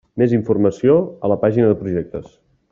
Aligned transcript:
Més 0.19 0.31
informació: 0.37 0.95
a 1.29 1.33
la 1.33 1.39
pàgina 1.45 1.71
de 1.73 1.79
projectes. 1.85 2.37